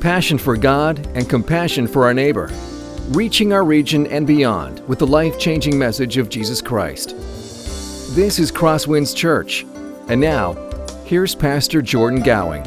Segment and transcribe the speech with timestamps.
[0.00, 2.50] passion for God, and compassion for our neighbor,
[3.10, 7.10] reaching our region and beyond with the life changing message of Jesus Christ.
[8.14, 9.66] This is Crosswinds Church.
[10.08, 10.54] And now,
[11.04, 12.66] here's Pastor Jordan Gowing.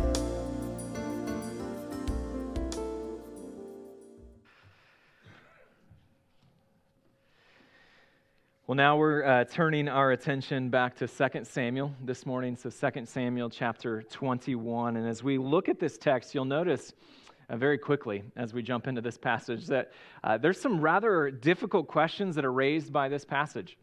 [8.67, 12.55] Well, now we're uh, turning our attention back to 2 Samuel this morning.
[12.55, 14.97] So, 2 Samuel chapter 21.
[14.97, 16.93] And as we look at this text, you'll notice
[17.53, 19.91] uh, very quickly as we jump into this passage that
[20.23, 23.77] uh, there's some rather difficult questions that are raised by this passage.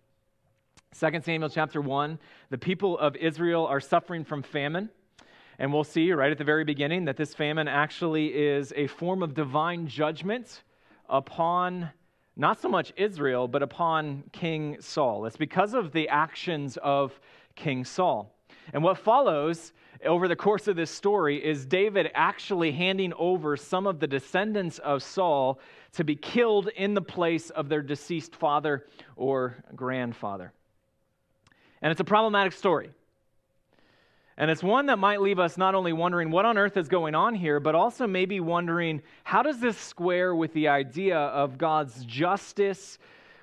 [0.99, 2.19] 2 Samuel chapter 1,
[2.51, 4.91] the people of Israel are suffering from famine.
[5.61, 9.23] And we'll see right at the very beginning that this famine actually is a form
[9.23, 10.63] of divine judgment
[11.09, 11.91] upon
[12.37, 15.27] not so much Israel, but upon King Saul.
[15.27, 17.21] It's because of the actions of
[17.55, 18.35] King Saul.
[18.73, 19.73] And what follows
[20.05, 24.79] over the course of this story is David actually handing over some of the descendants
[24.79, 25.61] of Saul
[25.93, 30.53] to be killed in the place of their deceased father or grandfather.
[31.83, 32.91] And it's a problematic story.
[34.37, 37.15] And it's one that might leave us not only wondering what on earth is going
[37.15, 42.05] on here, but also maybe wondering how does this square with the idea of God's
[42.07, 42.99] justice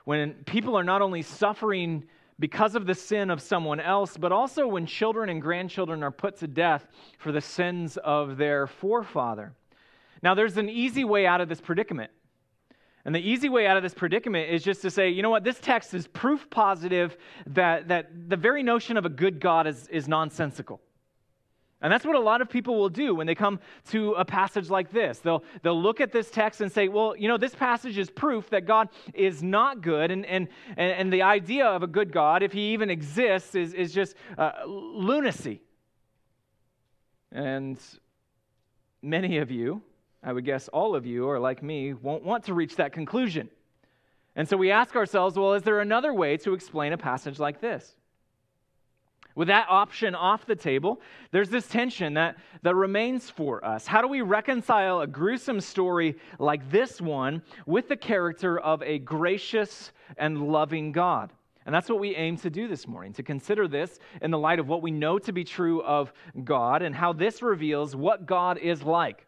[0.05, 2.05] when people are not only suffering
[2.39, 6.37] because of the sin of someone else, but also when children and grandchildren are put
[6.37, 9.53] to death for the sins of their forefather.
[10.21, 12.11] Now, there's an easy way out of this predicament.
[13.05, 15.43] And the easy way out of this predicament is just to say, you know what,
[15.43, 19.87] this text is proof positive that, that the very notion of a good God is,
[19.87, 20.81] is nonsensical.
[21.79, 24.69] And that's what a lot of people will do when they come to a passage
[24.69, 25.19] like this.
[25.19, 28.49] They'll, they'll look at this text and say, well, you know, this passage is proof
[28.49, 30.09] that God is not good.
[30.09, 33.93] And, and, and the idea of a good God, if he even exists, is, is
[33.93, 35.61] just uh, lunacy.
[37.31, 37.79] And
[39.03, 39.83] many of you,
[40.23, 43.49] I would guess all of you, or like me, won't want to reach that conclusion.
[44.35, 47.61] And so we ask ourselves, well, is there another way to explain a passage like
[47.61, 47.96] this?
[49.37, 50.99] With that option off the table,
[51.29, 53.85] there's this tension that, that remains for us.
[53.85, 58.97] How do we reconcile a gruesome story like this one with the character of a
[58.97, 61.31] gracious and loving God?
[61.67, 64.57] And that's what we aim to do this morning, to consider this in the light
[64.57, 66.11] of what we know to be true of
[66.43, 69.27] God and how this reveals what God is like.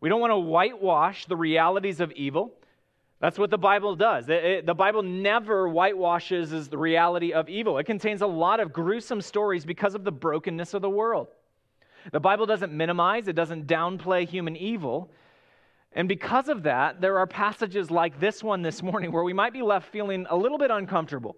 [0.00, 2.52] We don't want to whitewash the realities of evil.
[3.24, 4.26] That's what the Bible does.
[4.26, 7.78] the Bible never whitewashes the reality of evil.
[7.78, 11.28] It contains a lot of gruesome stories because of the brokenness of the world.
[12.12, 15.10] The Bible doesn't minimize, it doesn't downplay human evil.
[15.92, 19.54] And because of that, there are passages like this one this morning where we might
[19.54, 21.34] be left feeling a little bit uncomfortable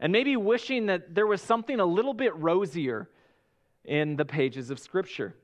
[0.00, 3.10] and maybe wishing that there was something a little bit rosier
[3.84, 5.34] in the pages of Scripture.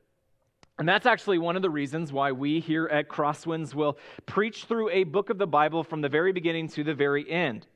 [0.78, 4.90] And that's actually one of the reasons why we here at Crosswinds will preach through
[4.90, 7.66] a book of the Bible from the very beginning to the very end.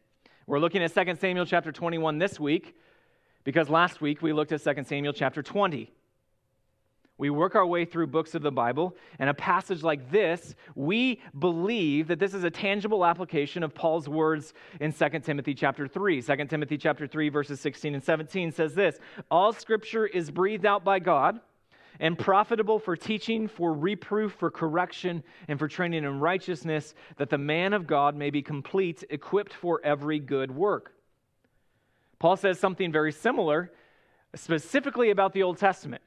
[0.47, 2.77] We're looking at 2 Samuel chapter 21 this week
[3.43, 5.91] because last week we looked at 2 Samuel chapter 20.
[7.19, 11.21] We work our way through books of the Bible, and a passage like this, we
[11.39, 16.23] believe that this is a tangible application of Paul's words in 2 Timothy chapter 3.
[16.23, 18.99] 2 Timothy chapter 3 verses 16 and 17 says this,
[19.31, 21.41] "All scripture is breathed out by God
[22.03, 27.39] and profitable for teaching, for reproof, for correction, and for training in righteousness, that the
[27.39, 30.95] man of God may be complete, equipped for every good work.
[32.19, 33.71] Paul says something very similar,
[34.35, 36.03] specifically about the Old Testament,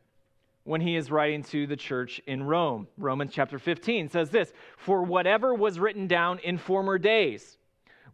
[0.66, 2.90] when he is writing to the church in Rome.
[2.98, 7.58] Romans chapter 15 says this For whatever was written down in former days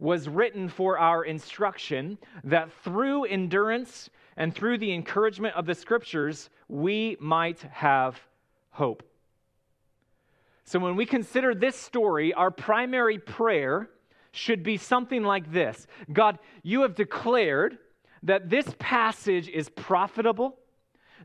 [0.02, 6.50] was written for our instruction, that through endurance and through the encouragement of the scriptures,
[6.68, 8.20] we might have
[8.70, 9.04] hope.
[10.64, 13.90] So, when we consider this story, our primary prayer
[14.32, 17.78] should be something like this God, you have declared
[18.24, 20.58] that this passage is profitable,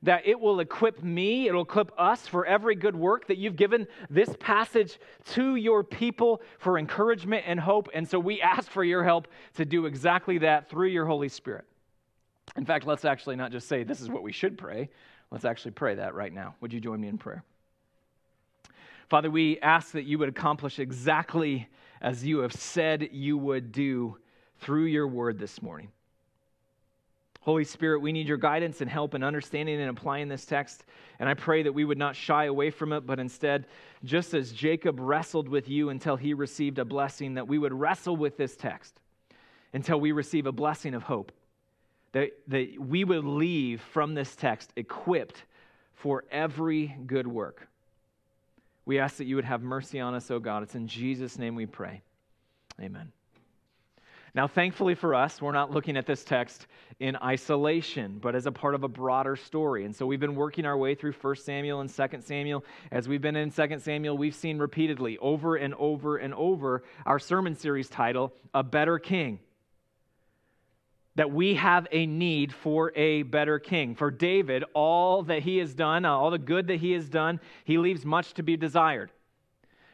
[0.07, 3.85] that it will equip me, it'll equip us for every good work, that you've given
[4.09, 7.89] this passage to your people for encouragement and hope.
[7.93, 11.65] And so we ask for your help to do exactly that through your Holy Spirit.
[12.55, 14.89] In fact, let's actually not just say this is what we should pray,
[15.29, 16.55] let's actually pray that right now.
[16.61, 17.43] Would you join me in prayer?
[19.09, 21.67] Father, we ask that you would accomplish exactly
[21.99, 24.17] as you have said you would do
[24.59, 25.89] through your word this morning.
[27.47, 30.83] Holy Spirit, we need your guidance and help in understanding and applying this text.
[31.17, 33.67] And I pray that we would not shy away from it, but instead,
[34.03, 38.17] just as Jacob wrestled with you until he received a blessing, that we would wrestle
[38.17, 38.99] with this text
[39.71, 41.31] until we receive a blessing of hope
[42.11, 45.45] that, that we would leave from this text equipped
[45.93, 47.69] for every good work.
[48.83, 50.63] We ask that you would have mercy on us, O God.
[50.63, 52.01] It's in Jesus' name we pray.
[52.81, 53.13] Amen.
[54.37, 56.67] Now, thankfully for us, we're not looking at this text
[56.99, 59.83] in isolation, but as a part of a broader story.
[59.83, 62.63] And so we've been working our way through 1 Samuel and 2 Samuel.
[62.91, 67.17] As we've been in 2 Samuel, we've seen repeatedly, over and over and over, our
[67.17, 69.39] sermon series title, A Better King.
[71.15, 73.95] That we have a need for a better king.
[73.95, 77.79] For David, all that he has done, all the good that he has done, he
[77.79, 79.11] leaves much to be desired.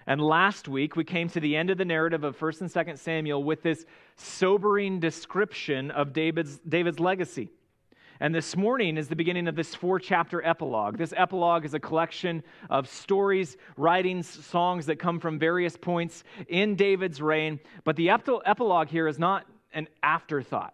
[0.06, 2.98] And last week, we came to the end of the narrative of 1st and 2nd
[2.98, 3.86] Samuel with this
[4.16, 7.50] sobering description of David's, David's legacy.
[8.20, 10.98] And this morning is the beginning of this four chapter epilogue.
[10.98, 16.76] This epilogue is a collection of stories, writings, songs that come from various points in
[16.76, 17.60] David's reign.
[17.84, 20.74] But the epilogue here is not an afterthought,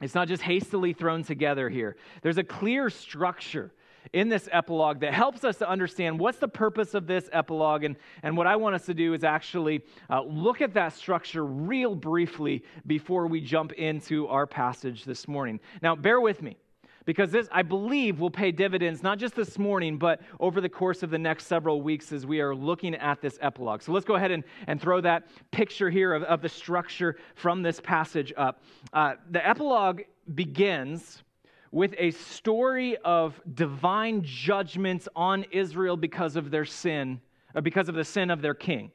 [0.00, 1.96] it's not just hastily thrown together here.
[2.22, 3.72] There's a clear structure
[4.12, 7.84] in this epilogue that helps us to understand what's the purpose of this epilogue.
[7.84, 11.44] And, and what I want us to do is actually uh, look at that structure
[11.44, 15.60] real briefly before we jump into our passage this morning.
[15.82, 16.56] Now, bear with me.
[17.04, 21.02] Because this, I believe, will pay dividends not just this morning, but over the course
[21.02, 23.82] of the next several weeks as we are looking at this epilogue.
[23.82, 27.62] So let's go ahead and, and throw that picture here of, of the structure from
[27.62, 28.62] this passage up.
[28.92, 30.02] Uh, the epilogue
[30.34, 31.24] begins
[31.72, 37.20] with a story of divine judgments on Israel because of their sin,
[37.54, 38.92] uh, because of the sin of their king.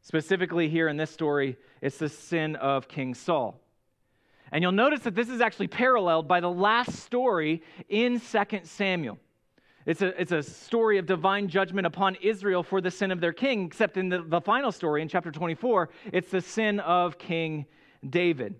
[0.00, 3.60] Specifically, here in this story, it's the sin of King Saul.
[4.52, 9.18] And you'll notice that this is actually paralleled by the last story in 2 Samuel.
[9.84, 13.32] It's a, it's a story of divine judgment upon Israel for the sin of their
[13.32, 17.66] king, except in the, the final story in chapter 24, it's the sin of King
[18.08, 18.54] David.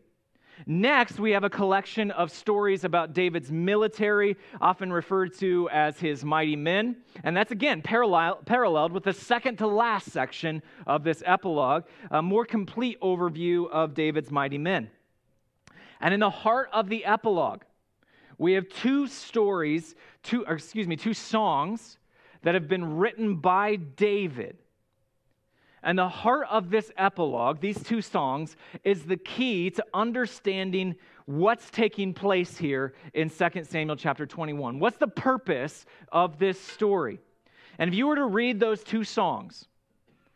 [0.66, 6.24] Next, we have a collection of stories about David's military, often referred to as his
[6.24, 6.96] mighty men.
[7.24, 12.22] And that's again parallel, paralleled with the second to last section of this epilogue, a
[12.22, 14.90] more complete overview of David's mighty men.
[16.00, 17.62] And in the heart of the epilogue,
[18.38, 21.98] we have two stories, two, excuse me, two songs
[22.42, 24.58] that have been written by David
[25.82, 30.94] and the heart of this epilogue, these two songs, is the key to understanding
[31.26, 34.78] what's taking place here in 2 Samuel chapter 21.
[34.78, 37.18] What's the purpose of this story?
[37.78, 39.66] And if you were to read those two songs,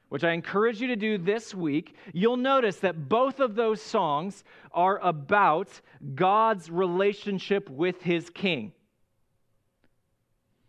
[0.09, 4.45] which I encourage you to do this week, you'll notice that both of those songs
[4.73, 5.81] are about
[6.15, 8.73] God's relationship with his king.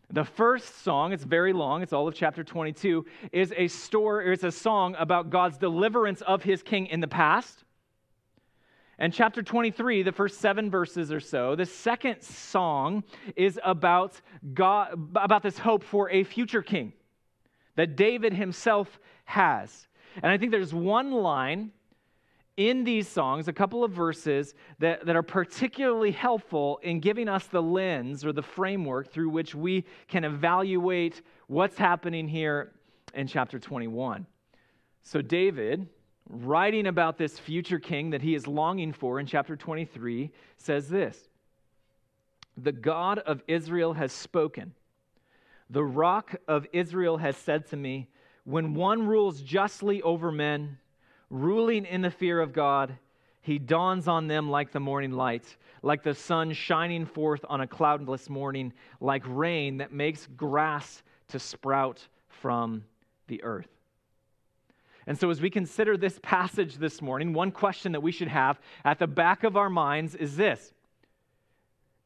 [0.10, 4.44] The first song, it's very long, it's all of chapter 22, is a story, it's
[4.44, 7.66] a song about God's deliverance of his king in the past.
[9.00, 13.04] And chapter 23, the first seven verses or so, the second song
[13.36, 14.20] is about
[14.54, 16.94] God about this hope for a future king
[17.76, 19.88] that David himself has.
[20.24, 21.72] And I think there's one line
[22.58, 27.46] in these songs, a couple of verses that, that are particularly helpful in giving us
[27.46, 32.74] the lens or the framework through which we can evaluate what's happening here
[33.14, 34.26] in chapter 21.
[35.04, 35.88] So, David,
[36.28, 41.30] writing about this future king that he is longing for in chapter 23, says this
[42.58, 44.74] The God of Israel has spoken.
[45.70, 48.10] The rock of Israel has said to me,
[48.46, 50.80] When one rules justly over men,
[51.30, 52.98] ruling in the fear of God,
[53.42, 57.68] he dawns on them like the morning light, like the sun shining forth on a
[57.68, 62.84] cloudless morning, like rain that makes grass to sprout from
[63.28, 63.70] the earth.
[65.06, 68.60] And so, as we consider this passage this morning, one question that we should have
[68.84, 70.74] at the back of our minds is this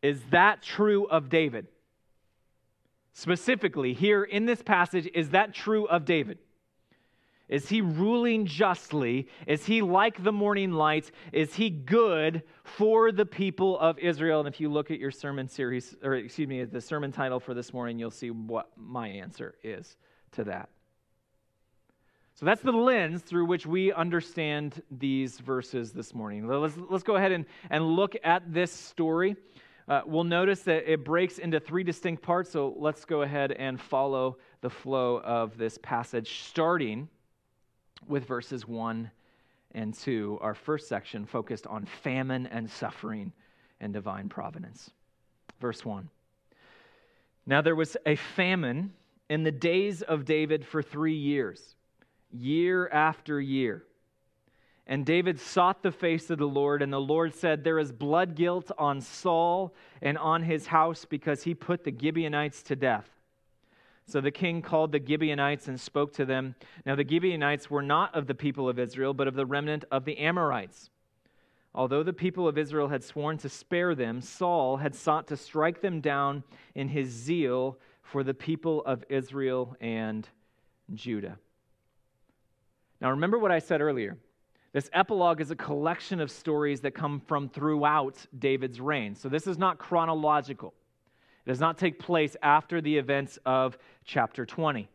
[0.03, 1.67] Is that true of David?
[3.13, 6.37] Specifically, here in this passage, is that true of David?
[7.51, 9.27] Is he ruling justly?
[9.45, 11.11] Is he like the morning light?
[11.33, 14.39] Is he good for the people of Israel?
[14.39, 17.53] And if you look at your sermon series, or excuse me, the sermon title for
[17.53, 19.97] this morning, you'll see what my answer is
[20.31, 20.69] to that.
[22.35, 26.47] So that's the lens through which we understand these verses this morning.
[26.47, 29.35] Let's, let's go ahead and, and look at this story.
[29.89, 33.79] Uh, we'll notice that it breaks into three distinct parts, so let's go ahead and
[33.79, 37.09] follow the flow of this passage, starting
[38.07, 39.09] with verses 1
[39.73, 43.31] and 2, our first section focused on famine and suffering
[43.79, 44.91] and divine providence.
[45.59, 46.09] Verse 1
[47.45, 48.93] Now there was a famine
[49.29, 51.75] in the days of David for three years,
[52.31, 53.83] year after year.
[54.87, 58.35] And David sought the face of the Lord, and the Lord said, There is blood
[58.35, 63.09] guilt on Saul and on his house because he put the Gibeonites to death.
[64.07, 66.55] So the king called the Gibeonites and spoke to them.
[66.85, 70.05] Now the Gibeonites were not of the people of Israel, but of the remnant of
[70.05, 70.89] the Amorites.
[71.73, 75.81] Although the people of Israel had sworn to spare them, Saul had sought to strike
[75.81, 76.43] them down
[76.75, 80.27] in his zeal for the people of Israel and
[80.93, 81.37] Judah.
[82.99, 84.17] Now remember what I said earlier.
[84.73, 89.15] This epilogue is a collection of stories that come from throughout David's reign.
[89.15, 90.73] So this is not chronological.
[91.45, 94.87] It does not take place after the events of chapter 20.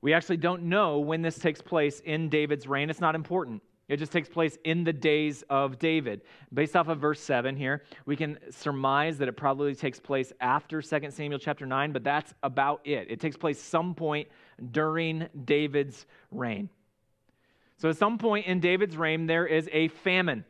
[0.00, 2.90] We actually don't know when this takes place in David's reign.
[2.90, 3.62] It's not important.
[3.88, 6.22] It just takes place in the days of David.
[6.52, 10.82] Based off of verse 7 here, we can surmise that it probably takes place after
[10.82, 13.10] 2 Samuel chapter 9, but that's about it.
[13.10, 14.28] It takes place some point
[14.72, 16.68] during David's reign.
[17.78, 20.44] So, at some point in David's reign, there is a famine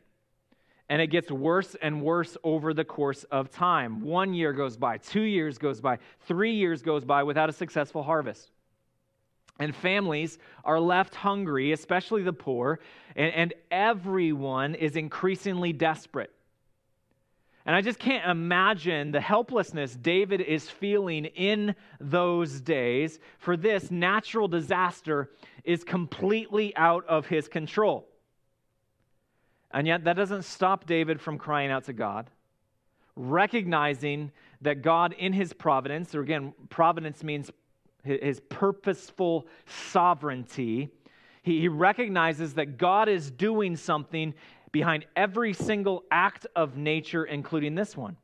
[0.88, 4.02] and it gets worse and worse over the course of time.
[4.02, 8.02] One year goes by, two years goes by, three years goes by without a successful
[8.02, 8.50] harvest.
[9.58, 12.78] And families are left hungry, especially the poor,
[13.16, 16.30] and, and everyone is increasingly desperate.
[17.64, 23.90] And I just can't imagine the helplessness David is feeling in those days, for this
[23.90, 25.30] natural disaster
[25.64, 28.06] is completely out of his control.
[29.70, 32.30] And yet, that doesn't stop David from crying out to God,
[33.14, 34.30] recognizing
[34.62, 37.50] that God, in his providence, or again, providence means
[38.02, 40.90] his purposeful sovereignty,
[41.42, 44.34] he, recognizes that God is doing something
[44.72, 48.16] behind every single act of nature, including this one.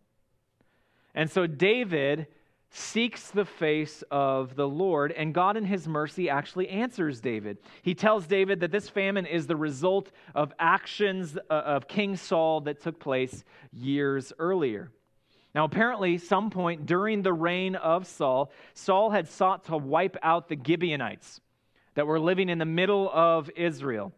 [1.15, 2.27] And so, David
[2.75, 7.59] seeks the face of the Lord, and God, in his mercy, actually answers David.
[7.83, 12.63] He tells David that this famine is the result of actions uh, of King Saul
[12.63, 14.91] that took place years earlier.
[15.55, 20.49] Now, apparently, some point during the reign of Saul, Saul had sought to wipe out
[20.49, 21.43] the Gibeonites
[21.95, 24.13] that were living in the middle of Israel.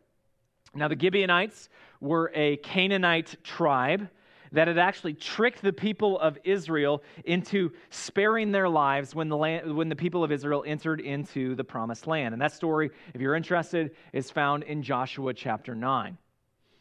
[0.76, 1.68] Now, the Gibeonites
[2.00, 4.08] were a Canaanite tribe
[4.54, 9.76] that had actually tricked the people of Israel into sparing their lives when the, land,
[9.76, 12.32] when the people of Israel entered into the promised land.
[12.32, 16.16] And that story, if you're interested, is found in Joshua chapter 9.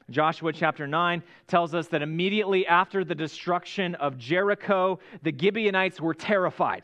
[0.09, 6.13] Joshua chapter 9 tells us that immediately after the destruction of Jericho, the Gibeonites were
[6.13, 6.83] terrified.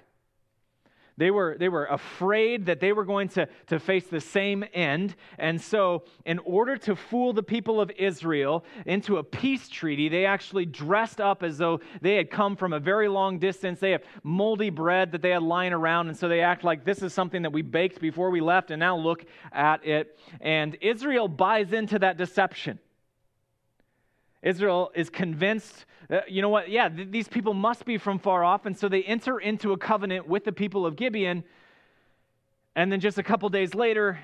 [1.19, 5.15] They were, they were afraid that they were going to, to face the same end.
[5.37, 10.25] And so, in order to fool the people of Israel into a peace treaty, they
[10.25, 13.81] actually dressed up as though they had come from a very long distance.
[13.81, 16.07] They have moldy bread that they had lying around.
[16.07, 18.79] And so they act like this is something that we baked before we left, and
[18.79, 20.17] now look at it.
[20.39, 22.79] And Israel buys into that deception.
[24.41, 25.85] Israel is convinced,
[26.27, 28.65] you know what, yeah, th- these people must be from far off.
[28.65, 31.43] And so they enter into a covenant with the people of Gibeon.
[32.75, 34.19] And then just a couple days later,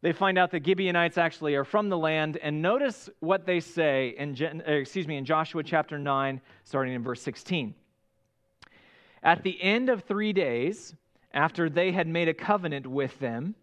[0.00, 2.38] they find out the Gibeonites actually are from the land.
[2.38, 7.02] And notice what they say in, uh, excuse me, in Joshua chapter 9, starting in
[7.02, 7.74] verse 16.
[9.22, 10.94] At the end of three days,
[11.32, 13.54] after they had made a covenant with them,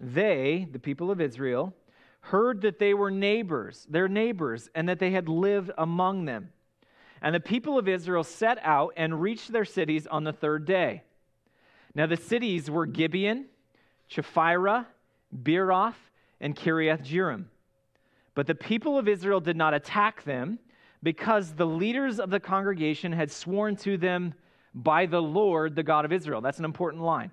[0.00, 1.74] they, the people of Israel,
[2.22, 6.50] heard that they were neighbors, their neighbors, and that they had lived among them.
[7.20, 11.02] And the people of Israel set out and reached their cities on the third day.
[11.94, 13.46] Now the cities were Gibeon,
[14.10, 14.86] Chephirah,
[15.42, 15.94] Beeroth,
[16.40, 17.44] and Kiriath Jearim.
[18.34, 20.58] But the people of Israel did not attack them
[21.02, 24.34] because the leaders of the congregation had sworn to them
[24.74, 26.40] by the Lord, the God of Israel.
[26.40, 27.30] That's an important line.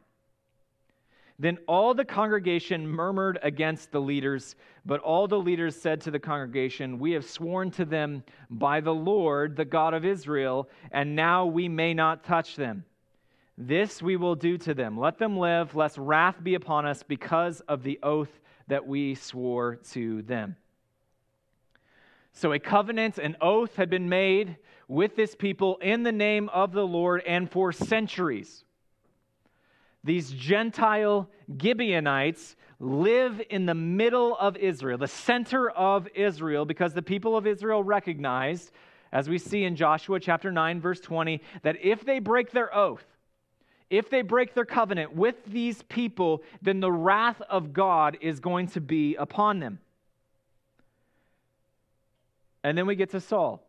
[1.40, 6.20] Then all the congregation murmured against the leaders, but all the leaders said to the
[6.20, 11.46] congregation, We have sworn to them by the Lord, the God of Israel, and now
[11.46, 12.84] we may not touch them.
[13.58, 15.00] This we will do to them.
[15.00, 19.78] Let them live, lest wrath be upon us because of the oath that we swore
[19.92, 20.58] to them.
[22.34, 24.58] So a covenant, an oath had been made
[24.90, 28.66] with this people in the name of the Lord and for centuries
[30.04, 31.30] these Gentile
[31.62, 37.46] Gibeonites live in the middle of Israel, the center of Israel, because the people of
[37.46, 38.72] Israel recognized,
[39.12, 43.06] as we see in Joshua chapter 9, verse 20, that if they break their oath,
[43.90, 48.68] if they break their covenant with these people, then the wrath of God is going
[48.68, 49.80] to be upon them.
[52.64, 53.66] And then we get to Saul.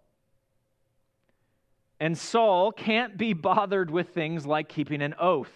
[1.98, 5.52] And Saul can't be bothered with things like keeping an oath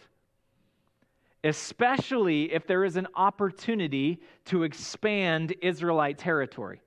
[1.45, 6.81] especially if there is an opportunity to expand Israelite territory.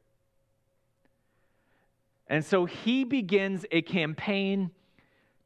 [2.25, 4.71] And so he begins a campaign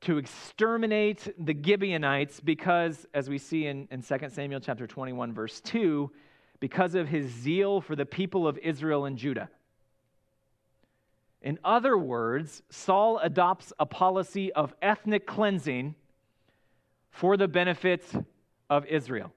[0.01, 5.61] to exterminate the Gibeonites because, as we see in, in 2 Samuel chapter 21, verse
[5.61, 6.09] 2,
[6.59, 9.49] because of his zeal for the people of Israel and Judah.
[11.41, 15.95] In other words, Saul adopts a policy of ethnic cleansing
[17.11, 18.05] for the benefit
[18.71, 19.31] of Israel.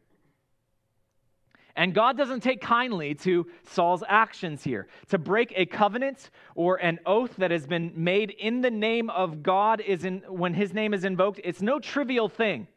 [1.77, 4.87] And God doesn't take kindly to Saul's actions here.
[5.09, 9.43] To break a covenant or an oath that has been made in the name of
[9.43, 12.69] God is in, when his name is invoked, it's no trivial thing.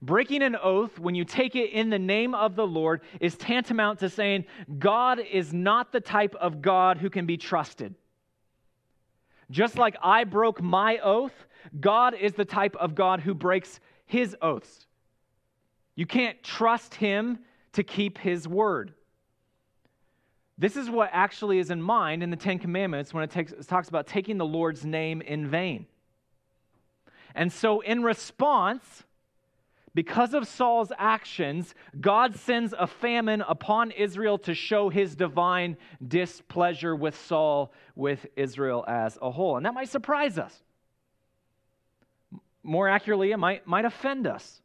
[0.00, 3.98] Breaking an oath, when you take it in the name of the Lord, is tantamount
[4.00, 4.46] to saying,
[4.78, 7.94] God is not the type of God who can be trusted.
[9.50, 11.46] Just like I broke my oath,
[11.78, 14.86] God is the type of God who breaks his oaths.
[15.96, 17.40] You can't trust him
[17.72, 18.92] to keep his word.
[20.58, 23.66] This is what actually is in mind in the Ten Commandments when it, takes, it
[23.66, 25.86] talks about taking the Lord's name in vain.
[27.34, 29.04] And so, in response,
[29.94, 35.76] because of Saul's actions, God sends a famine upon Israel to show his divine
[36.06, 39.56] displeasure with Saul, with Israel as a whole.
[39.56, 40.62] And that might surprise us.
[42.62, 44.60] More accurately, it might, might offend us.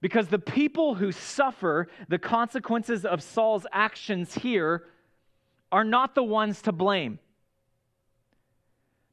[0.00, 4.84] Because the people who suffer the consequences of Saul's actions here
[5.72, 7.18] are not the ones to blame.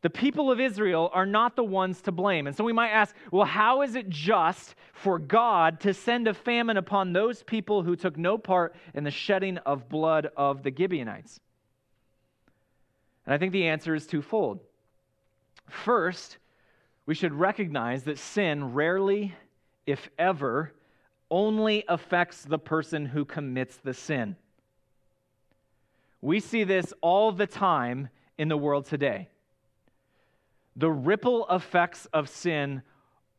[0.06, 2.46] The people of Israel are not the ones to blame.
[2.46, 6.34] And so we might ask, well, how is it just for God to send a
[6.36, 10.72] famine upon those people who took no part in the shedding of blood of the
[10.72, 11.40] Gibeonites?
[13.26, 14.60] And I think the answer is twofold.
[15.68, 16.38] First,
[17.08, 19.34] we should recognize that sin rarely
[19.88, 20.72] if ever,
[21.30, 24.36] only affects the person who commits the sin.
[26.22, 29.30] We see this all the time in the world today.
[30.76, 32.82] The ripple effects of sin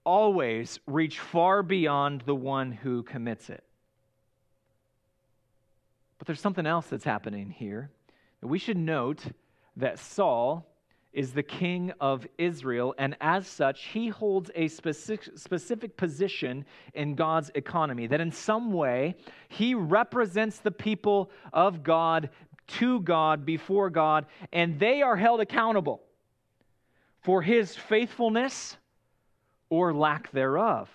[0.04, 3.64] always reach far beyond the one who commits it.
[6.18, 7.90] But there's something else that's happening here.
[8.40, 9.24] We should note
[9.76, 10.66] that Saul
[11.16, 17.14] is the king of Israel, and as such, he holds a specific, specific position in
[17.14, 18.06] God's economy.
[18.06, 19.16] That in some way,
[19.48, 22.28] he represents the people of God
[22.66, 26.02] to God, before God, and they are held accountable
[27.22, 28.76] for his faithfulness
[29.70, 30.90] or lack thereof.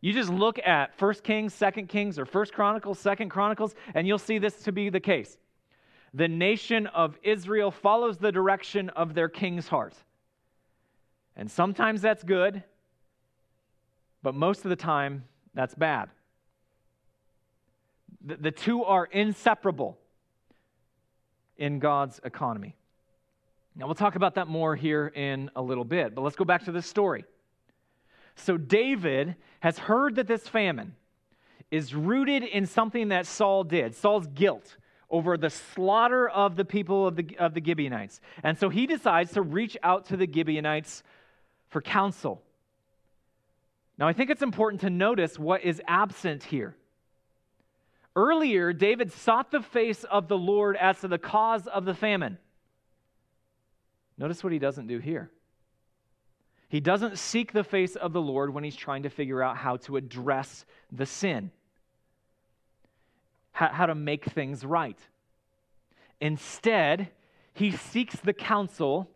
[0.00, 4.18] You just look at 1 Kings, 2 Kings, or 1 Chronicles, 2 Chronicles, and you'll
[4.18, 5.36] see this to be the case
[6.12, 9.94] the nation of Israel follows the direction of their king's heart.
[11.36, 12.62] And sometimes that's good,
[14.22, 16.10] but most of the time that's bad.
[18.24, 19.98] The, the two are inseparable
[21.56, 22.76] in God's economy.
[23.76, 26.64] Now, we'll talk about that more here in a little bit, but let's go back
[26.64, 27.24] to this story.
[28.34, 30.96] So, David has heard that this famine
[31.70, 34.76] is rooted in something that Saul did, Saul's guilt
[35.10, 38.20] over the slaughter of the people of the, of the Gibeonites.
[38.42, 41.02] And so he decides to reach out to the Gibeonites
[41.68, 42.42] for counsel.
[43.98, 46.76] Now, I think it's important to notice what is absent here.
[48.16, 52.38] Earlier, David sought the face of the Lord as to the cause of the famine.
[54.16, 55.30] Notice what he doesn't do here.
[56.68, 59.76] He doesn't seek the face of the Lord when he's trying to figure out how
[59.78, 61.50] to address the sin
[63.52, 64.98] how, how to make things right.
[66.20, 67.08] Instead,
[67.54, 69.10] he seeks the counsel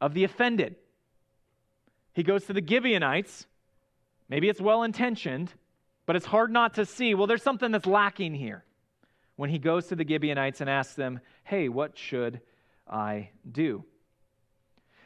[0.00, 0.76] of the offended.
[2.12, 3.46] He goes to the Gibeonites.
[4.28, 5.52] Maybe it's well intentioned,
[6.06, 8.64] but it's hard not to see, well, there's something that's lacking here.
[9.36, 12.40] When he goes to the Gibeonites and asks them, hey, what should
[12.88, 13.84] I do?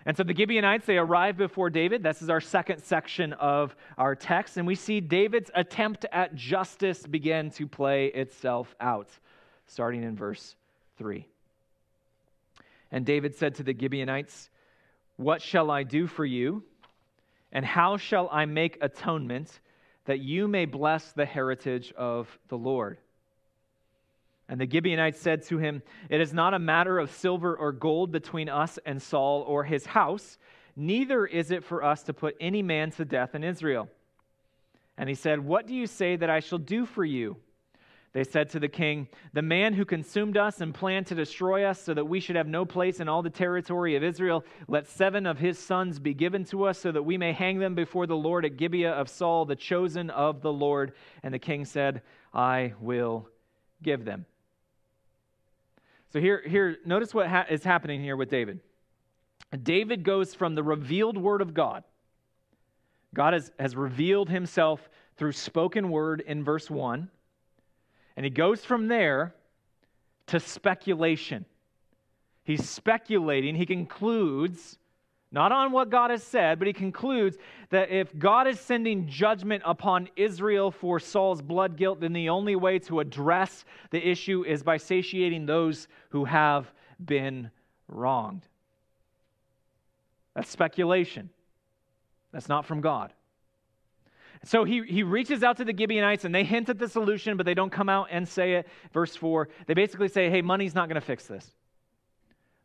[0.09, 2.03] And so the Gibeonites, they arrive before David.
[2.03, 4.57] This is our second section of our text.
[4.57, 9.11] And we see David's attempt at justice begin to play itself out,
[9.67, 10.57] starting in verse
[10.97, 11.27] 3.
[12.91, 14.49] And David said to the Gibeonites,
[15.17, 16.63] What shall I do for you?
[17.53, 19.61] And how shall I make atonement
[20.07, 22.97] that you may bless the heritage of the Lord?
[24.49, 28.11] And the Gibeonites said to him, It is not a matter of silver or gold
[28.11, 30.39] between us and Saul or his house,
[30.75, 33.89] neither is it for us to put any man to death in Israel.
[34.97, 37.37] And he said, What do you say that I shall do for you?
[38.15, 41.81] They said to the king, The man who consumed us and planned to destroy us
[41.81, 45.27] so that we should have no place in all the territory of Israel, let seven
[45.27, 48.17] of his sons be given to us so that we may hang them before the
[48.17, 50.93] Lord at Gibeah of Saul, the chosen of the Lord.
[51.23, 52.01] And the king said,
[52.33, 53.29] I will
[53.83, 54.25] give them.
[56.13, 58.61] So here, here notice what ha- is happening here with David.
[59.63, 61.85] David goes from the revealed word of God.
[63.15, 67.09] God has, has revealed himself through spoken word in verse 1.
[68.17, 69.35] And he goes from there
[70.27, 71.45] to speculation.
[72.45, 73.55] He's speculating.
[73.55, 74.79] He concludes,
[75.31, 77.37] not on what God has said, but he concludes
[77.71, 82.57] that if God is sending judgment upon Israel for Saul's blood guilt, then the only
[82.57, 86.73] way to address the issue is by satiating those who have
[87.05, 87.51] been
[87.89, 88.47] wronged.
[90.35, 91.29] That's speculation.
[92.33, 93.13] That's not from God.
[94.45, 97.45] So he, he reaches out to the Gibeonites and they hint at the solution, but
[97.45, 98.69] they don't come out and say it.
[98.93, 101.53] Verse 4, they basically say, hey, money's not going to fix this.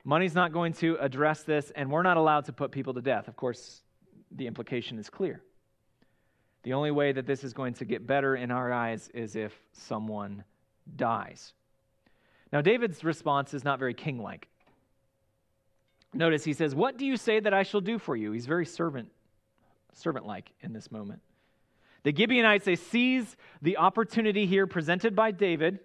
[0.04, 3.28] Money's not going to address this, and we're not allowed to put people to death.
[3.28, 3.82] Of course,
[4.32, 5.42] the implication is clear.
[6.64, 9.54] The only way that this is going to get better in our eyes is if
[9.74, 10.44] someone
[10.96, 11.54] dies.
[12.52, 14.48] Now, David's response is not very king like.
[16.14, 18.32] Notice he says, What do you say that I shall do for you?
[18.32, 19.10] He's very servant
[19.96, 21.22] servant like in this moment.
[22.04, 25.80] The Gibeonites, they seize the opportunity here presented by David,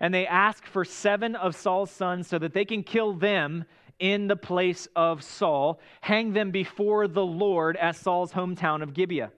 [0.00, 3.64] and they ask for seven of Saul's sons so that they can kill them
[3.98, 9.30] in the place of Saul, hang them before the Lord at Saul's hometown of Gibeah.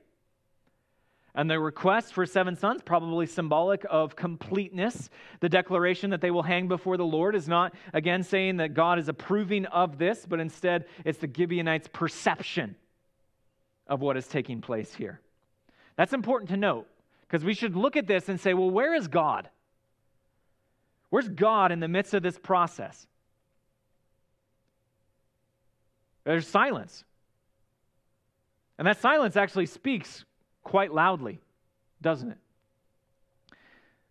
[1.34, 5.08] And the request for seven sons, probably symbolic of completeness.
[5.38, 8.98] The declaration that they will hang before the Lord is not, again, saying that God
[8.98, 12.74] is approving of this, but instead it's the Gibeonites' perception
[13.86, 15.20] of what is taking place here.
[15.96, 16.88] That's important to note
[17.22, 19.48] because we should look at this and say, well, where is God?
[21.10, 23.06] Where's God in the midst of this process?
[26.24, 27.04] There's silence.
[28.78, 30.24] And that silence actually speaks
[30.62, 31.40] quite loudly,
[32.02, 32.38] doesn't it?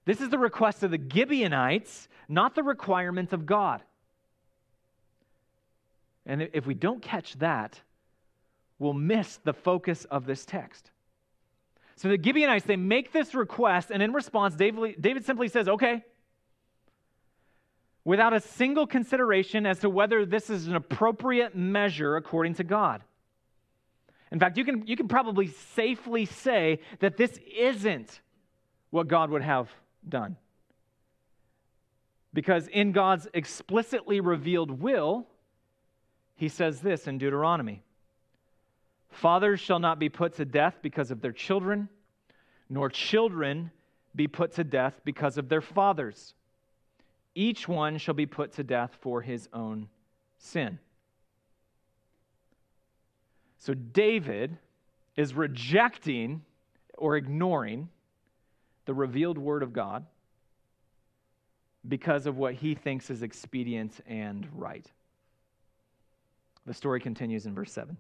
[0.05, 3.83] This is the request of the Gibeonites, not the requirement of God.
[6.25, 7.81] And if we don't catch that,
[8.79, 10.91] we'll miss the focus of this text.
[11.95, 16.03] So the Gibeonites, they make this request, and in response, David, David simply says, okay,
[18.07, 23.03] without a single consideration as to whether this is an appropriate measure according to God.
[24.31, 28.21] In fact, you can, you can probably safely say that this isn't
[28.91, 29.69] what God would have
[30.07, 30.37] done.
[32.33, 35.27] Because in God's explicitly revealed will,
[36.37, 37.83] he says this in Deuteronomy
[39.09, 41.89] Fathers shall not be put to death because of their children,
[42.69, 43.69] nor children
[44.15, 46.35] be put to death because of their fathers.
[47.37, 49.89] Each one shall be put to death for his own
[50.39, 50.79] sin.
[53.59, 54.57] So David
[55.15, 56.41] is rejecting
[56.97, 57.89] or ignoring
[58.85, 60.07] the revealed word of God
[61.87, 64.91] because of what he thinks is expedient and right.
[66.65, 67.97] The story continues in verse 7.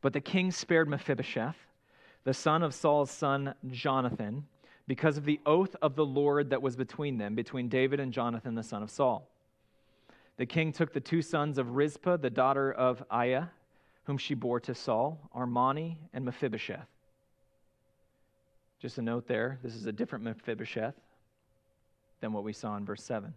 [0.00, 1.56] But the king spared Mephibosheth,
[2.22, 4.44] the son of Saul's son Jonathan,
[4.86, 8.54] because of the oath of the Lord that was between them, between David and Jonathan,
[8.54, 9.28] the son of Saul.
[10.36, 13.48] The king took the two sons of Rizpah, the daughter of Aiah,
[14.04, 16.86] whom she bore to Saul, Armoni and Mephibosheth.
[18.78, 20.94] Just a note there, this is a different Mephibosheth
[22.20, 23.32] than what we saw in verse 7.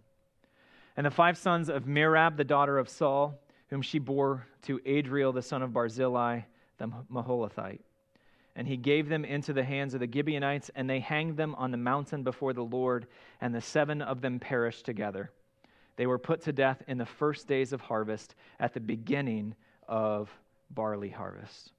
[0.98, 5.32] And the five sons of Merab, the daughter of Saul, whom she bore to Adriel,
[5.32, 6.42] the son of Barzillai,
[6.78, 7.80] the Meholathite.
[8.60, 11.72] And he gave them into the hands of the Gibeonites, and they hanged them on
[11.72, 13.08] the mountain before the Lord,
[13.39, 15.32] and the seven of them perished together.
[15.95, 19.56] They were put to death in the first days of harvest, at the beginning
[19.88, 20.30] of
[20.72, 21.72] barley harvest.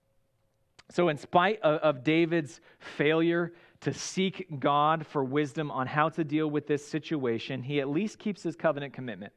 [0.90, 6.24] So, in spite of, of, David's failure to seek God for wisdom on how to
[6.24, 9.34] deal with this situation, he at least keeps his covenant commitment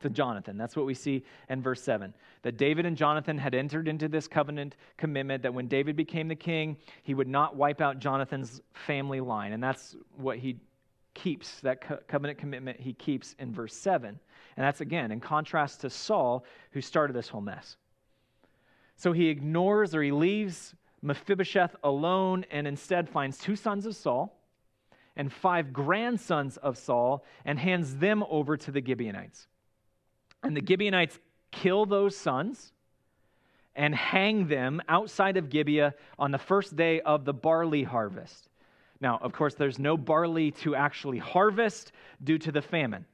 [0.00, 0.56] to Jonathan.
[0.56, 2.12] That's what we see in verse 7.
[2.42, 6.36] That David and Jonathan had entered into this covenant commitment that when David became the
[6.36, 9.52] king, he would not wipe out Jonathan's family line.
[9.52, 10.56] And that's what he
[11.14, 14.08] keeps, that co- covenant commitment he keeps in verse 7.
[14.08, 17.76] And that's again in contrast to Saul, who started this whole mess.
[18.96, 24.36] So he ignores or he leaves Mephibosheth alone and instead finds two sons of Saul
[25.16, 29.48] and five grandsons of Saul and hands them over to the Gibeonites.
[30.46, 31.18] And the Gibeonites
[31.50, 32.72] kill those sons
[33.74, 38.48] and hang them outside of Gibeah on the first day of the barley harvest.
[39.00, 41.90] Now, of course, there's no barley to actually harvest
[42.22, 43.06] due to the famine.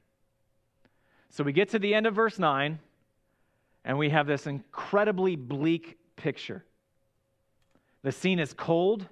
[1.29, 2.77] So we get to the end of verse 9,
[3.83, 6.63] and we have this incredibly bleak picture.
[8.03, 9.07] The scene is cold,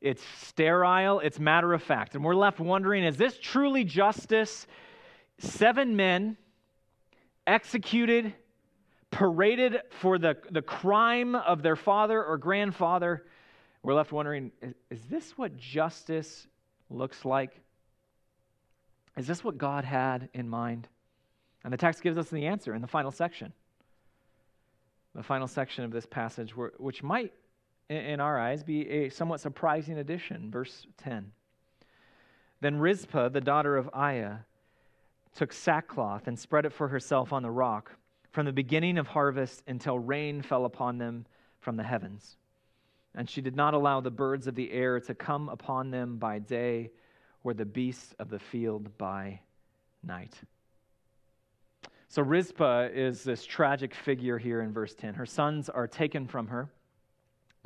[0.00, 2.16] it's sterile, it's matter of fact.
[2.16, 4.66] And we're left wondering is this truly justice?
[5.38, 6.36] Seven men
[7.46, 8.34] executed
[9.14, 13.24] paraded for the, the crime of their father or grandfather,
[13.82, 16.46] we're left wondering is, is this what justice
[16.90, 17.60] looks like?
[19.16, 20.88] Is this what God had in mind?
[21.62, 23.52] And the text gives us the answer in the final section.
[25.14, 27.32] The final section of this passage, which might,
[27.88, 30.50] in our eyes, be a somewhat surprising addition.
[30.50, 31.30] Verse 10.
[32.60, 34.38] Then Rizpah, the daughter of Aiah,
[35.34, 37.92] took sackcloth and spread it for herself on the rock
[38.30, 41.26] from the beginning of harvest until rain fell upon them
[41.60, 42.36] from the heavens.
[43.14, 46.40] And she did not allow the birds of the air to come upon them by
[46.40, 46.90] day
[47.44, 49.40] or the beasts of the field by
[50.02, 50.34] night.
[52.08, 55.14] So Rizpah is this tragic figure here in verse 10.
[55.14, 56.68] Her sons are taken from her,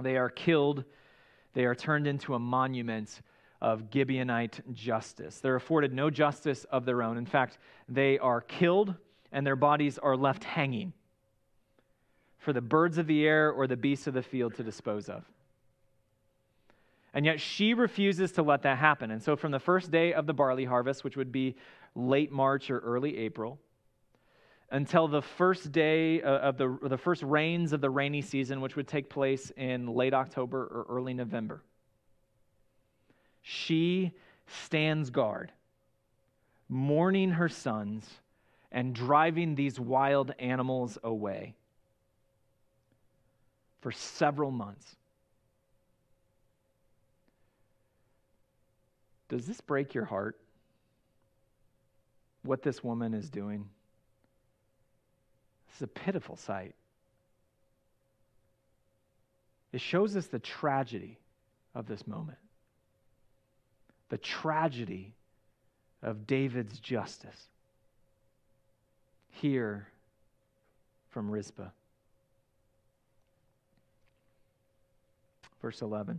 [0.00, 0.84] they are killed,
[1.54, 3.20] they are turned into a monument
[3.60, 5.40] of Gibeonite justice.
[5.40, 7.16] They're afforded no justice of their own.
[7.16, 8.94] In fact, they are killed
[9.32, 10.92] and their bodies are left hanging
[12.38, 15.24] for the birds of the air or the beasts of the field to dispose of.
[17.12, 19.10] And yet she refuses to let that happen.
[19.10, 21.56] And so, from the first day of the barley harvest, which would be
[21.94, 23.58] late March or early April,
[24.70, 28.76] until the first day uh, of the, the first rains of the rainy season, which
[28.76, 31.62] would take place in late October or early November,
[33.42, 34.12] she
[34.46, 35.52] stands guard,
[36.68, 38.04] mourning her sons
[38.70, 41.54] and driving these wild animals away
[43.80, 44.96] for several months.
[49.28, 50.38] Does this break your heart?
[52.42, 53.68] What this woman is doing?
[55.66, 56.74] This is a pitiful sight.
[59.72, 61.18] It shows us the tragedy
[61.74, 62.38] of this moment,
[64.08, 65.14] the tragedy
[66.02, 67.48] of David's justice.
[69.30, 69.88] Hear
[71.10, 71.70] from Rizpah.
[75.60, 76.18] Verse 11.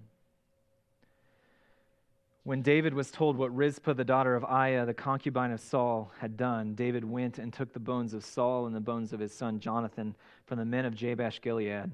[2.43, 6.35] When David was told what Rizpah, the daughter of Aiah, the concubine of Saul, had
[6.35, 9.59] done, David went and took the bones of Saul and the bones of his son
[9.59, 11.91] Jonathan from the men of Jabesh Gilead,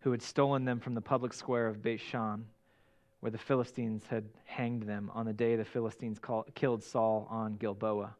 [0.00, 2.46] who had stolen them from the public square of Beit Shan,
[3.24, 7.56] where the Philistines had hanged them on the day the Philistines called, killed Saul on
[7.56, 8.14] Gilboa.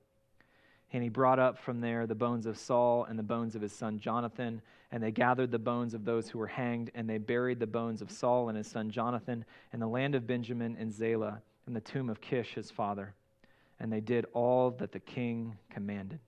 [0.95, 3.75] And he brought up from there the bones of Saul and the bones of his
[3.75, 4.63] son Jonathan.
[4.91, 8.01] And they gathered the bones of those who were hanged, and they buried the bones
[8.01, 11.83] of Saul and his son Jonathan in the land of Benjamin in Zelah in the
[11.83, 13.13] tomb of Kish, his father.
[13.79, 16.21] And they did all that the king commanded.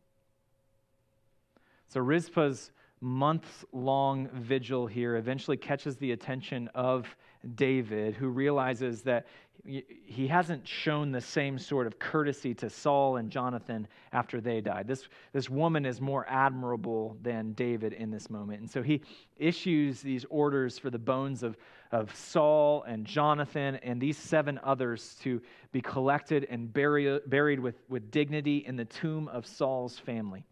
[1.88, 7.06] So Rizpah's months long vigil here eventually catches the attention of
[7.54, 9.26] David, who realizes that
[9.64, 14.87] he hasn't shown the same sort of courtesy to Saul and Jonathan after they died.
[14.87, 18.61] This, this woman is more admirable than David in this moment.
[18.61, 19.02] And so he
[19.37, 21.56] issues these orders for the bones of,
[21.90, 25.40] of Saul and Jonathan and these seven others to
[25.72, 30.44] be collected and buried, buried with, with dignity in the tomb of Saul's family.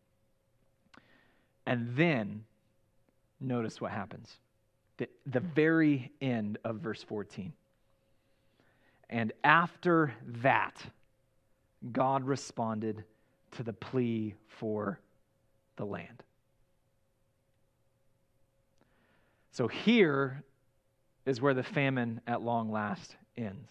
[1.67, 2.45] And then,
[3.41, 4.37] notice what happens.
[4.99, 7.53] The, the very end of verse 14.
[9.11, 10.83] And after that,
[11.93, 13.05] God responded
[13.53, 14.99] to the plea for
[15.77, 16.23] the land.
[19.53, 20.43] So here
[21.27, 23.69] is where the famine at long last ends.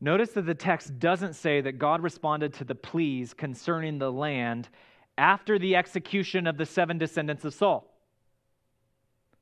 [0.00, 4.68] Notice that the text doesn't say that God responded to the pleas concerning the land
[5.16, 7.90] after the execution of the seven descendants of Saul.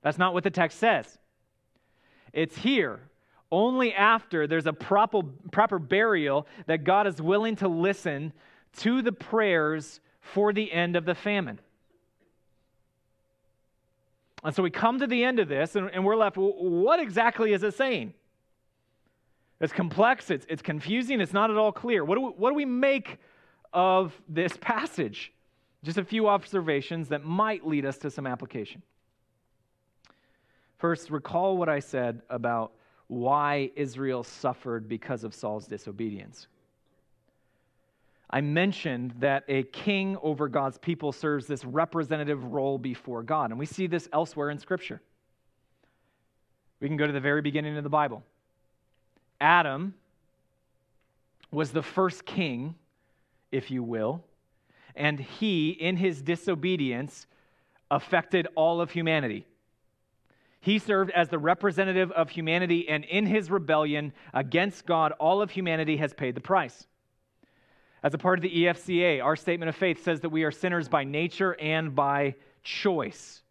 [0.03, 1.19] That's not what the text says.
[2.33, 3.01] It's here
[3.51, 8.33] only after there's a proper, proper burial that God is willing to listen
[8.79, 11.61] to the prayers for the end of the famine.
[14.43, 17.53] And so we come to the end of this and, and we're left, what exactly
[17.53, 18.15] is it saying?
[19.61, 22.05] It's complex, it's, it's confusing, it's not at all clear.
[22.05, 23.19] What do, we, what do we make
[23.73, 25.33] of this passage?
[25.85, 28.83] Just a few observations that might lead us to some application.
[30.79, 32.73] First, recall what I said about
[33.09, 36.47] why Israel suffered because of Saul's disobedience.
[38.31, 43.59] I mentioned that a king over God's people serves this representative role before God, and
[43.59, 45.03] we see this elsewhere in Scripture.
[46.81, 48.25] We can go to the very beginning of the Bible.
[49.41, 49.95] Adam
[51.51, 52.75] was the first king,
[53.51, 54.25] if you will,
[54.95, 57.27] and he, in his disobedience,
[57.91, 59.47] affected all of humanity.
[60.61, 65.51] He served as the representative of humanity, and in his rebellion against God, all of
[65.51, 66.87] humanity has paid the price.
[68.03, 70.89] As a part of the EFCA, our statement of faith says that we are sinners
[70.89, 73.43] by nature and by choice.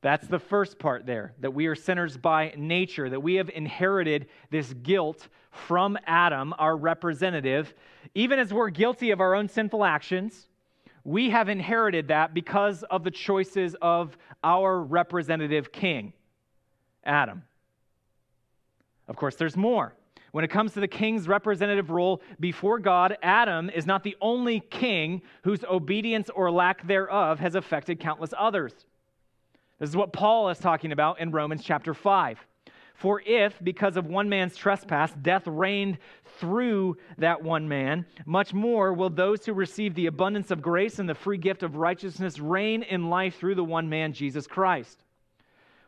[0.00, 4.28] That's the first part there, that we are sinners by nature, that we have inherited
[4.50, 7.74] this guilt from Adam, our representative.
[8.14, 10.48] Even as we're guilty of our own sinful actions,
[11.02, 16.12] we have inherited that because of the choices of our representative king,
[17.02, 17.42] Adam.
[19.08, 19.94] Of course, there's more.
[20.30, 24.60] When it comes to the king's representative role before God, Adam is not the only
[24.60, 28.86] king whose obedience or lack thereof has affected countless others.
[29.78, 32.38] This is what Paul is talking about in Romans chapter 5.
[32.94, 35.98] For if, because of one man's trespass, death reigned
[36.40, 41.08] through that one man, much more will those who receive the abundance of grace and
[41.08, 45.04] the free gift of righteousness reign in life through the one man, Jesus Christ.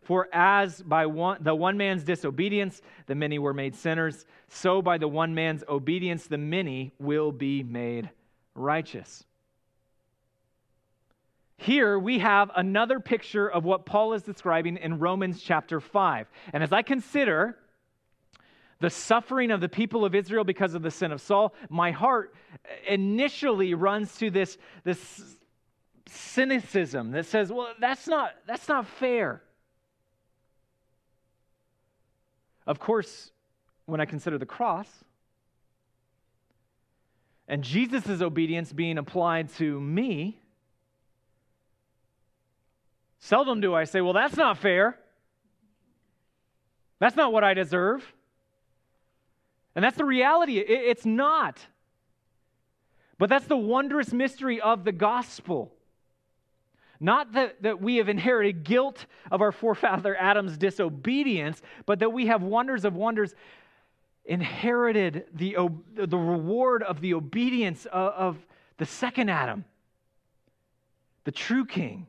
[0.02, 4.96] For as by one, the one man's disobedience the many were made sinners, so by
[4.96, 8.08] the one man's obedience the many will be made
[8.54, 9.24] righteous.
[11.60, 16.26] Here we have another picture of what Paul is describing in Romans chapter 5.
[16.54, 17.58] And as I consider
[18.78, 22.34] the suffering of the people of Israel because of the sin of Saul, my heart
[22.88, 25.36] initially runs to this, this
[26.06, 29.42] cynicism that says, well, that's not, that's not fair.
[32.66, 33.32] Of course,
[33.84, 34.88] when I consider the cross
[37.46, 40.39] and Jesus' obedience being applied to me,
[43.20, 44.98] seldom do I say, well, that's not fair.
[46.98, 48.04] That's not what I deserve.
[49.74, 50.58] And that's the reality.
[50.58, 51.58] It's not.
[53.18, 55.72] But that's the wondrous mystery of the gospel.
[56.98, 62.26] Not that, that we have inherited guilt of our forefather Adam's disobedience, but that we
[62.26, 63.34] have wonders of wonders
[64.26, 65.56] inherited the,
[65.94, 69.64] the reward of the obedience of, of the second Adam,
[71.24, 72.06] the true king,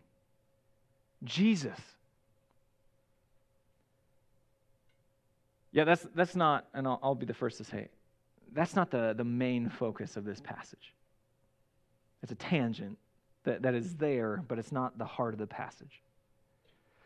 [1.23, 1.77] Jesus.
[5.71, 7.87] Yeah, that's, that's not, and I'll, I'll be the first to say,
[8.53, 10.93] that's not the, the main focus of this passage.
[12.21, 12.97] It's a tangent
[13.43, 16.01] that, that is there, but it's not the heart of the passage.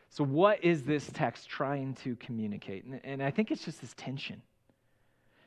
[0.09, 2.85] So, what is this text trying to communicate?
[2.85, 4.41] And, and I think it's just this tension.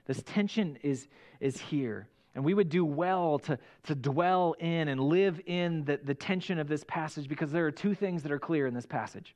[0.06, 1.08] This tension is,
[1.40, 2.08] is here.
[2.38, 6.60] And we would do well to, to dwell in and live in the, the tension
[6.60, 9.34] of this passage because there are two things that are clear in this passage.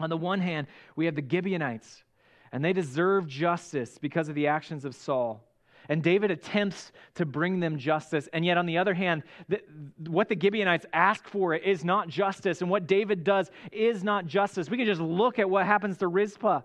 [0.00, 2.02] On the one hand, we have the Gibeonites,
[2.50, 5.44] and they deserve justice because of the actions of Saul.
[5.88, 8.28] And David attempts to bring them justice.
[8.32, 9.60] And yet, on the other hand, the,
[10.08, 12.60] what the Gibeonites ask for is not justice.
[12.60, 14.68] And what David does is not justice.
[14.68, 16.62] We can just look at what happens to Rizpah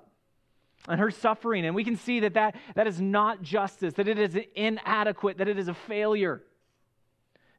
[0.87, 4.19] and her suffering, and we can see that, that that is not justice, that it
[4.19, 6.43] is inadequate, that it is a failure.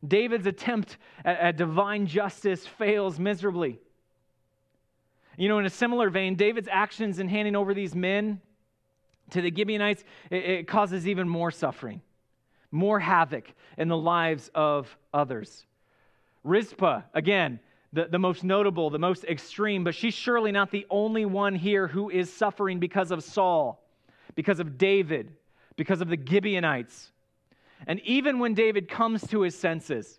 [0.07, 3.81] David's attempt at, at divine justice fails miserably.
[5.37, 8.41] You know, in a similar vein, David's actions in handing over these men
[9.31, 12.03] to the Gibeonites, it, it causes even more suffering,
[12.71, 15.65] more havoc in the lives of others.
[16.45, 17.59] Rizpah, again,
[17.95, 21.87] the, the most notable, the most extreme, but she's surely not the only one here
[21.87, 23.81] who is suffering because of Saul,
[24.35, 25.33] because of David,
[25.77, 27.13] because of the Gibeonites.
[27.87, 30.19] And even when David comes to his senses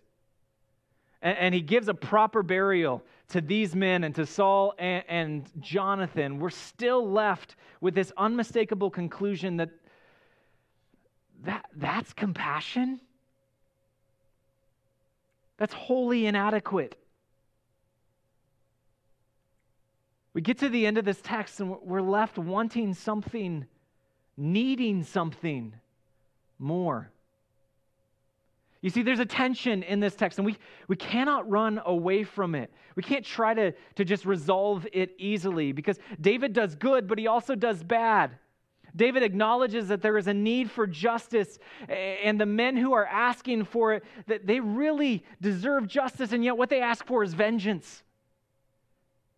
[1.20, 5.50] and, and he gives a proper burial to these men and to Saul and, and
[5.60, 9.68] Jonathan, we're still left with this unmistakable conclusion that,
[11.44, 13.00] that that's compassion.
[15.58, 16.96] That's wholly inadequate.
[20.36, 23.64] We get to the end of this text and we're left wanting something,
[24.36, 25.72] needing something
[26.58, 27.10] more.
[28.82, 32.54] You see, there's a tension in this text, and we, we cannot run away from
[32.54, 32.70] it.
[32.96, 37.26] We can't try to, to just resolve it easily because David does good, but he
[37.26, 38.32] also does bad.
[38.94, 43.64] David acknowledges that there is a need for justice, and the men who are asking
[43.64, 48.02] for it, that they really deserve justice, and yet what they ask for is vengeance.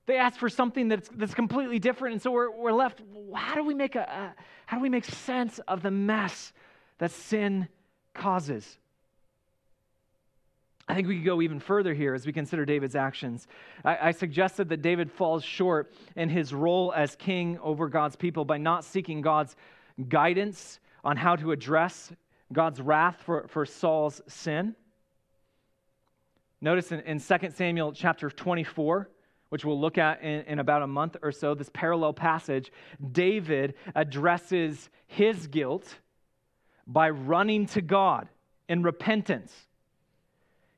[0.08, 3.02] They ask for something that's, that's completely different, and so we're, we're left.
[3.34, 4.34] How do we make a, a
[4.64, 6.54] how do we make sense of the mess
[6.96, 7.68] that sin
[8.14, 8.78] causes?
[10.88, 13.46] I think we could go even further here as we consider David's actions.
[13.84, 18.46] I, I, suggested that David falls short in his role as king over God's people
[18.46, 19.56] by not seeking God's
[20.08, 22.10] guidance on how to address
[22.50, 24.74] God's wrath for, for Saul's sin.
[26.62, 29.10] Notice in, in 2 Samuel chapter 24,
[29.48, 32.72] which we'll look at in, in about a month or so, this parallel passage,
[33.12, 35.96] David addresses his guilt
[36.86, 38.28] by running to God
[38.68, 39.52] in repentance.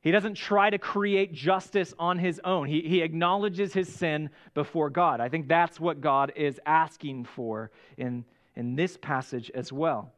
[0.01, 2.67] He doesn't try to create justice on his own.
[2.67, 5.19] He, he acknowledges his sin before God.
[5.19, 10.11] I think that's what God is asking for in, in this passage as well.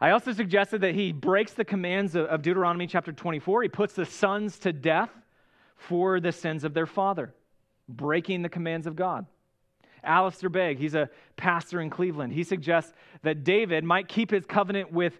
[0.00, 3.62] I also suggested that he breaks the commands of, of Deuteronomy chapter 24.
[3.62, 5.10] He puts the sons to death
[5.88, 7.34] for the sins of their father,
[7.88, 9.26] breaking the commands of God.
[10.02, 12.32] Alistair Begg, he's a pastor in Cleveland.
[12.32, 15.18] He suggests that David might keep his covenant with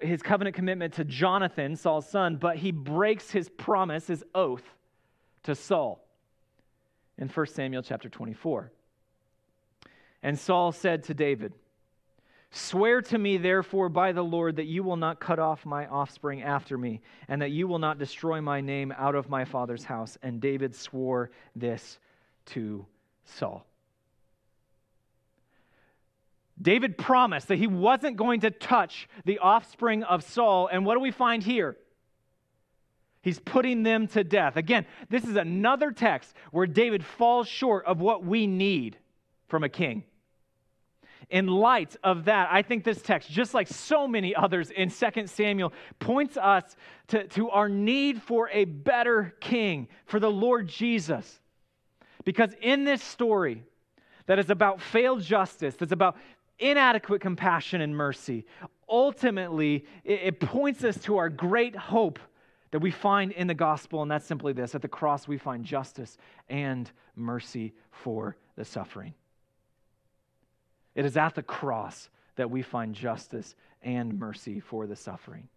[0.00, 4.64] his covenant commitment to Jonathan, Saul's son, but he breaks his promise, his oath
[5.44, 6.04] to Saul
[7.16, 8.70] in 1 Samuel chapter 24.
[10.22, 11.54] And Saul said to David,
[12.52, 16.42] Swear to me, therefore, by the Lord, that you will not cut off my offspring
[16.42, 20.18] after me, and that you will not destroy my name out of my father's house.
[20.22, 21.98] And David swore this
[22.46, 22.84] to
[23.24, 23.64] Saul.
[26.60, 30.68] David promised that he wasn't going to touch the offspring of Saul.
[30.70, 31.76] And what do we find here?
[33.22, 34.56] He's putting them to death.
[34.56, 38.96] Again, this is another text where David falls short of what we need
[39.46, 40.04] from a king.
[41.30, 45.26] In light of that, I think this text, just like so many others in 2
[45.26, 46.76] Samuel, points us
[47.08, 51.40] to, to our need for a better king, for the Lord Jesus.
[52.24, 53.62] Because in this story,
[54.26, 56.16] that is about failed justice, that's about
[56.58, 58.44] inadequate compassion and mercy,
[58.88, 62.18] ultimately, it, it points us to our great hope
[62.70, 65.64] that we find in the gospel, and that's simply this at the cross, we find
[65.64, 66.16] justice
[66.48, 69.14] and mercy for the suffering.
[71.00, 75.48] It is at the cross that we find justice and mercy for the suffering.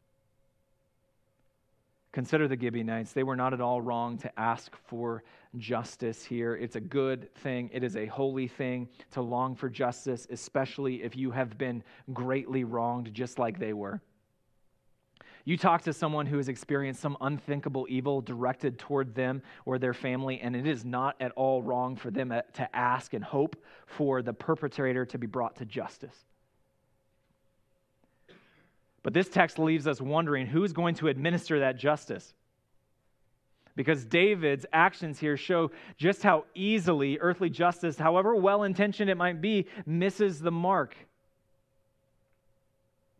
[2.13, 3.11] Consider the Gibeonites.
[3.11, 5.21] They were not at all wrong to ask for
[5.57, 6.55] justice here.
[6.55, 11.13] It's a good thing, it is a holy thing to long for justice, especially if
[11.13, 11.83] you have been
[12.13, 13.99] greatly wronged, just like they were.
[15.45, 19.93] You talk to someone who has experienced some unthinkable evil directed toward them or their
[19.93, 23.57] family, and it is not at all wrong for them uh, to ask and hope
[23.85, 26.15] for the perpetrator to be brought to justice.
[29.03, 32.33] But this text leaves us wondering who's going to administer that justice.
[33.75, 39.41] Because David's actions here show just how easily earthly justice, however well intentioned it might
[39.41, 40.95] be, misses the mark.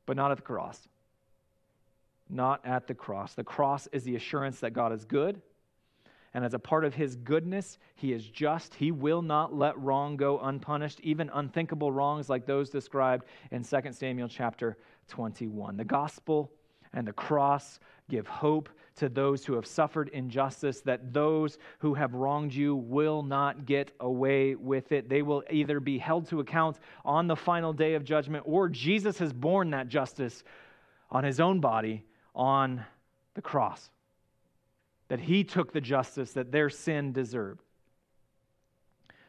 [0.05, 0.88] But not at the cross.
[2.34, 3.36] Not at the cross.
[3.36, 5.40] The cross is the assurance that God is good.
[6.34, 8.74] And as a part of his goodness, he is just.
[8.74, 13.82] He will not let wrong go unpunished, even unthinkable wrongs like those described in 2
[13.92, 14.78] Samuel chapter
[15.10, 15.78] 21.
[15.78, 16.52] The gospel
[16.92, 17.80] and the cross
[18.10, 23.22] give hope to those who have suffered injustice that those who have wronged you will
[23.22, 25.08] not get away with it.
[25.08, 29.20] They will either be held to account on the final day of judgment, or Jesus
[29.20, 30.44] has borne that justice
[31.12, 32.04] on his own body
[32.36, 32.86] on
[33.34, 33.90] the cross.
[35.10, 37.62] That he took the justice that their sin deserved.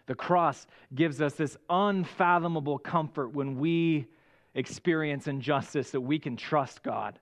[0.06, 4.06] The cross gives us this unfathomable comfort when we
[4.54, 7.18] experience injustice that we can trust God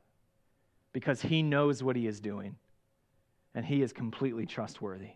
[0.93, 2.57] because He knows what He is doing
[3.55, 5.11] and He is completely trustworthy.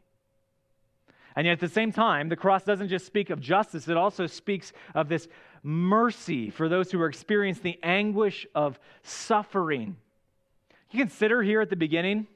[1.35, 4.27] And yet, at the same time, the cross doesn't just speak of justice, it also
[4.27, 5.29] speaks of this
[5.63, 9.97] mercy for those who are experiencing the anguish of suffering.
[10.97, 12.27] You consider here at the beginning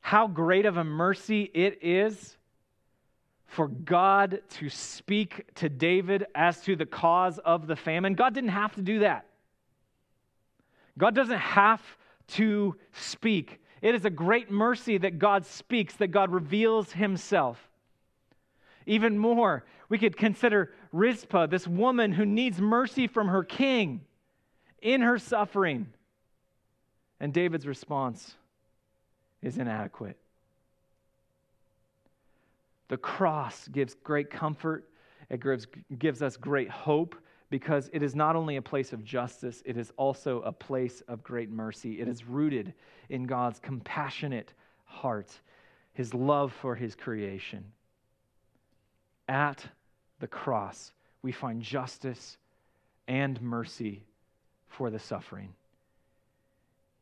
[0.00, 2.36] how great of a mercy it is
[3.46, 8.14] for God to speak to David as to the cause of the famine.
[8.14, 9.26] God didn't have to do that.
[10.98, 11.80] God doesn't have
[12.30, 13.60] to speak.
[13.80, 17.70] It is a great mercy that God speaks, that God reveals himself.
[18.86, 24.00] Even more, we could consider Rizpah, this woman who needs mercy from her king
[24.82, 25.93] in her suffering.
[27.24, 28.34] And David's response
[29.40, 30.18] is inadequate.
[32.88, 34.84] The cross gives great comfort,
[35.30, 35.66] it gives,
[35.98, 37.14] gives us great hope
[37.48, 41.24] because it is not only a place of justice, it is also a place of
[41.24, 41.98] great mercy.
[41.98, 42.74] It is rooted
[43.08, 44.52] in God's compassionate
[44.84, 45.32] heart,
[45.94, 47.64] his love for his creation.
[49.28, 49.66] At
[50.20, 52.36] the cross, we find justice
[53.08, 54.04] and mercy
[54.68, 55.54] for the suffering.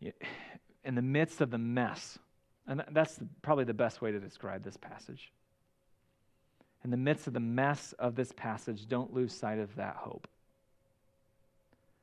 [0.84, 2.18] In the midst of the mess,
[2.66, 5.30] and that's probably the best way to describe this passage
[6.84, 10.26] in the midst of the mess of this passage, don't lose sight of that hope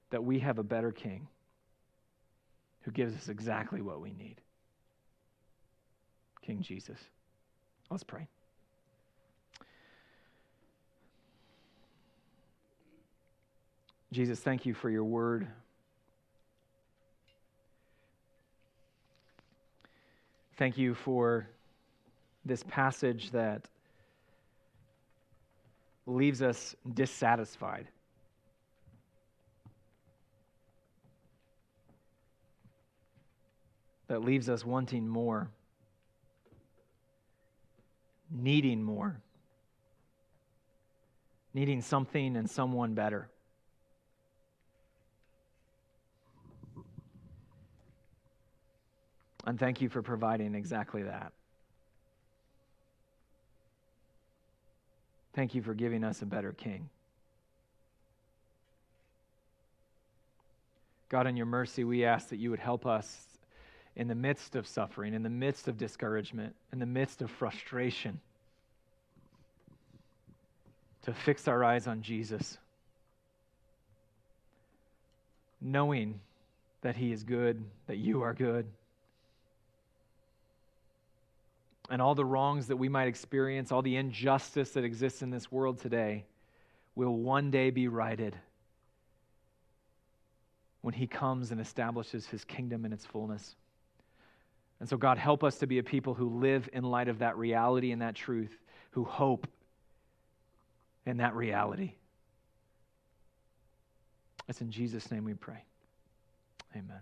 [0.09, 1.27] that we have a better king
[2.81, 4.37] who gives us exactly what we need
[6.41, 6.97] King Jesus.
[7.91, 8.27] Let's pray.
[14.11, 15.47] Jesus, thank you for your word.
[20.59, 21.47] Thank you for
[22.43, 23.69] this passage that
[26.05, 27.87] leaves us dissatisfied.
[34.09, 35.49] That leaves us wanting more,
[38.29, 39.21] needing more,
[41.53, 43.29] needing something and someone better.
[49.49, 51.31] And thank you for providing exactly that.
[55.33, 56.87] Thank you for giving us a better king.
[61.09, 63.25] God, in your mercy, we ask that you would help us
[63.95, 68.19] in the midst of suffering, in the midst of discouragement, in the midst of frustration,
[71.01, 72.59] to fix our eyes on Jesus,
[75.59, 76.19] knowing
[76.81, 78.67] that he is good, that you are good
[81.89, 85.51] and all the wrongs that we might experience, all the injustice that exists in this
[85.51, 86.25] world today,
[86.95, 88.35] will one day be righted
[90.81, 93.55] when He comes and establishes His kingdom in its fullness.
[94.79, 97.37] And so, God, help us to be a people who live in light of that
[97.37, 98.57] reality and that truth,
[98.91, 99.47] who hope
[101.05, 101.93] in that reality.
[104.47, 105.63] It's in Jesus' name we pray.
[106.75, 107.01] Amen.